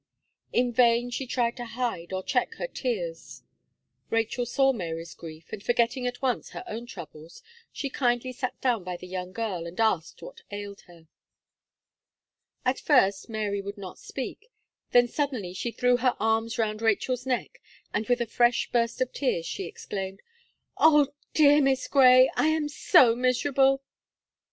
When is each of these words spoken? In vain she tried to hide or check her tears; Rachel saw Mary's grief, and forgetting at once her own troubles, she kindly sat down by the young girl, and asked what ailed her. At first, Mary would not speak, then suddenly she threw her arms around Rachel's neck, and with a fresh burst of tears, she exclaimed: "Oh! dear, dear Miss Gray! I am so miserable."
In 0.51 0.73
vain 0.73 1.11
she 1.11 1.27
tried 1.27 1.55
to 1.57 1.65
hide 1.77 2.11
or 2.11 2.23
check 2.23 2.55
her 2.55 2.65
tears; 2.65 3.43
Rachel 4.09 4.47
saw 4.47 4.73
Mary's 4.73 5.13
grief, 5.13 5.53
and 5.53 5.61
forgetting 5.61 6.07
at 6.07 6.23
once 6.23 6.49
her 6.49 6.63
own 6.65 6.87
troubles, 6.87 7.43
she 7.71 7.87
kindly 7.87 8.31
sat 8.33 8.59
down 8.61 8.83
by 8.83 8.97
the 8.97 9.05
young 9.05 9.31
girl, 9.31 9.67
and 9.67 9.79
asked 9.79 10.23
what 10.23 10.41
ailed 10.49 10.81
her. 10.87 11.07
At 12.65 12.79
first, 12.79 13.29
Mary 13.29 13.61
would 13.61 13.77
not 13.77 13.99
speak, 13.99 14.51
then 14.89 15.07
suddenly 15.07 15.53
she 15.53 15.69
threw 15.69 15.97
her 15.97 16.17
arms 16.19 16.57
around 16.57 16.81
Rachel's 16.81 17.27
neck, 17.27 17.61
and 17.93 18.07
with 18.09 18.21
a 18.21 18.25
fresh 18.25 18.71
burst 18.71 19.01
of 19.01 19.13
tears, 19.13 19.45
she 19.45 19.65
exclaimed: 19.65 20.23
"Oh! 20.77 21.13
dear, 21.35 21.53
dear 21.57 21.61
Miss 21.61 21.87
Gray! 21.87 22.27
I 22.35 22.47
am 22.47 22.69
so 22.69 23.15
miserable." 23.15 23.83